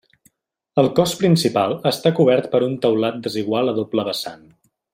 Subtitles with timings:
[0.83, 4.45] El cos principal està cobert per un teulat desigual a doble vessant.